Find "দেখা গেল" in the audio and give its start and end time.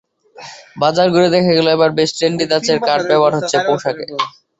1.35-1.67